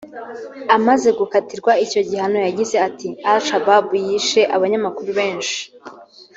[0.77, 5.59] Amaze gukatirwa icyo gihano yagize ati "Al Shabaab yishe abanyamakuru benshi